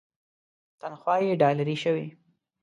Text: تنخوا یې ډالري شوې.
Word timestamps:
تنخوا 0.79 1.15
یې 1.25 1.33
ډالري 1.41 1.77
شوې. 1.83 2.05